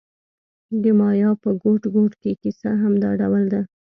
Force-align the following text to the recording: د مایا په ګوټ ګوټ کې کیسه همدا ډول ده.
د 0.81 0.83
مایا 0.99 1.31
په 1.43 1.49
ګوټ 1.63 1.81
ګوټ 1.95 2.11
کې 2.21 2.31
کیسه 2.41 2.69
همدا 2.81 3.09
ډول 3.21 3.43
ده. 3.53 3.61